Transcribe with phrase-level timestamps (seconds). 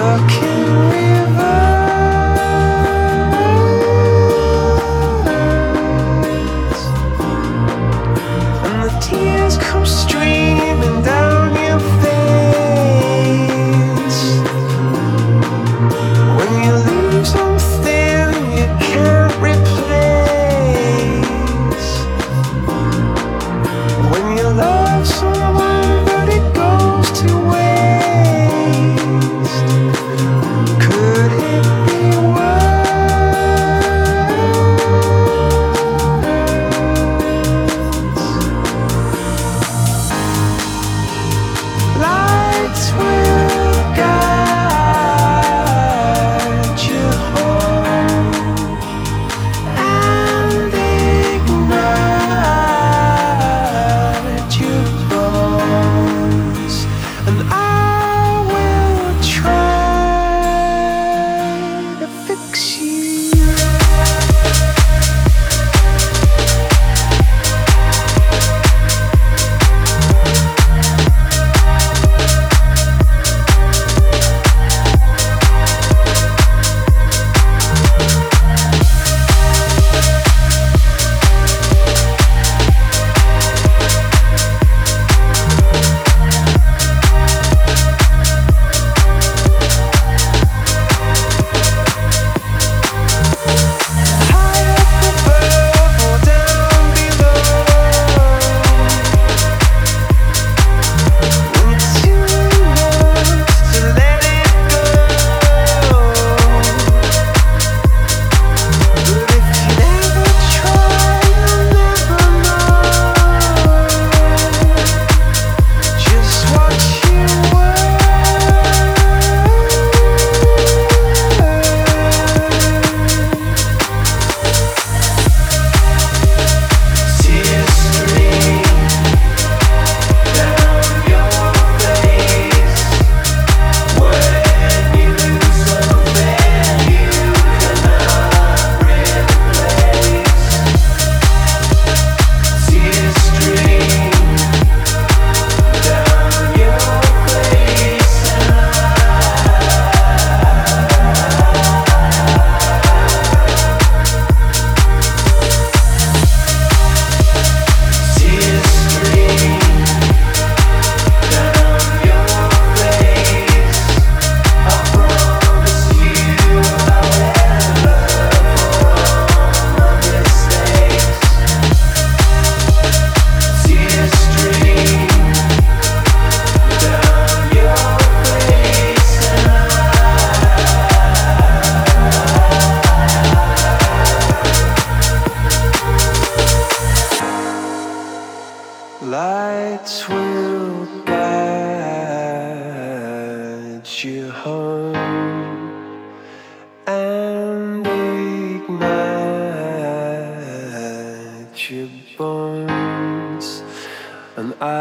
[0.00, 0.49] looking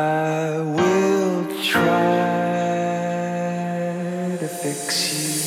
[0.09, 1.85] I will try
[4.39, 5.38] to fix you.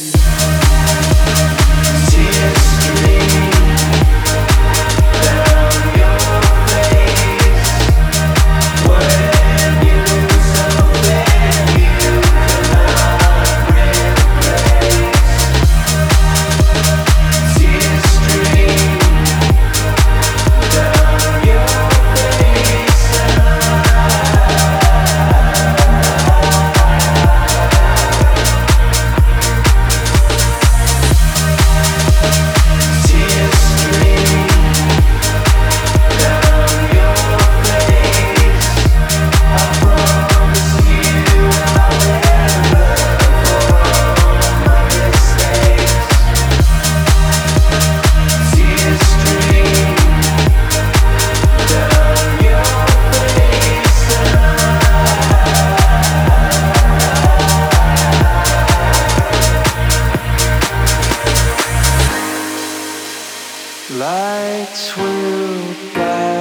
[63.94, 66.32] Lights will guide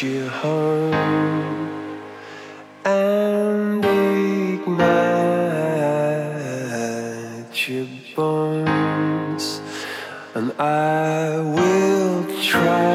[0.00, 0.94] you home
[2.84, 4.78] and ignite
[7.68, 9.60] your bones,
[10.36, 12.92] and I will try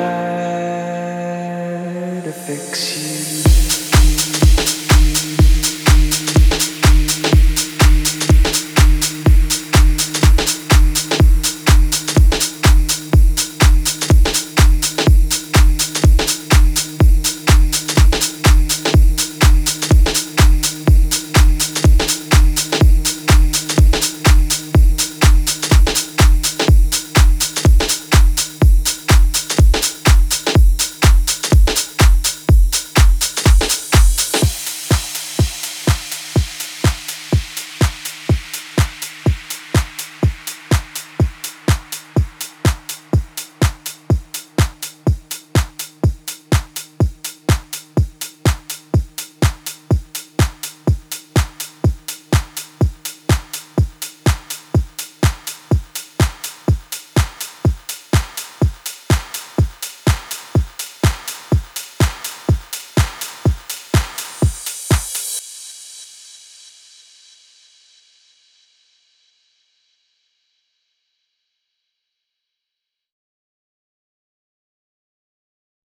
[2.23, 3.16] to fix you.